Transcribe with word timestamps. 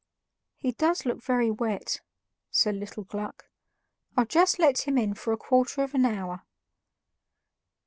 "He 0.55 0.71
does 0.71 1.05
look 1.05 1.21
very 1.21 1.51
wet," 1.51 2.01
said 2.49 2.73
little 2.75 3.03
Gluck; 3.03 3.45
"I'll 4.17 4.25
just 4.25 4.57
let 4.57 4.87
him 4.87 4.97
in 4.97 5.13
for 5.13 5.31
a 5.31 5.37
quarter 5.37 5.83
of 5.83 5.93
an 5.93 6.05
hour." 6.07 6.41